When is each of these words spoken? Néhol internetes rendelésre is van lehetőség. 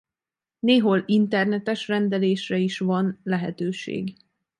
Néhol 0.59 1.03
internetes 1.05 1.87
rendelésre 1.87 2.57
is 2.57 2.79
van 2.79 3.19
lehetőség. 3.23 4.13